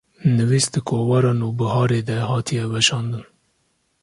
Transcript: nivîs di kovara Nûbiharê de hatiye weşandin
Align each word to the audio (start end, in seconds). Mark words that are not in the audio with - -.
nivîs 0.37 0.65
di 0.73 0.79
kovara 0.89 1.31
Nûbiharê 1.41 2.01
de 2.09 2.17
hatiye 2.29 2.65
weşandin 2.71 3.23